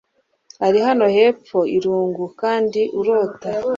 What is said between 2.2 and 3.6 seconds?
kandi urota